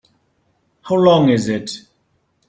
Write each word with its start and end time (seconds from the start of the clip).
How 0.81 0.95
long 0.95 1.29
is 1.29 1.47
it? 1.47 1.81